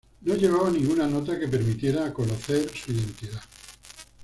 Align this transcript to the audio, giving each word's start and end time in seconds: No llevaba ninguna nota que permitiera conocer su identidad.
No 0.21 0.33
llevaba 0.33 0.71
ninguna 0.71 1.05
nota 1.05 1.37
que 1.39 1.47
permitiera 1.47 2.11
conocer 2.11 2.75
su 2.75 2.91
identidad. 2.91 3.43